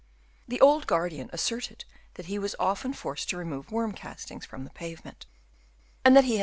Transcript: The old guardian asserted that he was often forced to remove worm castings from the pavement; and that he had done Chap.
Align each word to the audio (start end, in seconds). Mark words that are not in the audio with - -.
The 0.47 0.59
old 0.59 0.87
guardian 0.87 1.29
asserted 1.31 1.85
that 2.15 2.25
he 2.25 2.39
was 2.39 2.55
often 2.57 2.91
forced 2.91 3.29
to 3.29 3.37
remove 3.37 3.69
worm 3.71 3.93
castings 3.93 4.47
from 4.47 4.63
the 4.63 4.71
pavement; 4.71 5.27
and 6.03 6.15
that 6.17 6.23
he 6.23 6.33
had 6.33 6.37
done 6.37 6.39
Chap. 6.39 6.39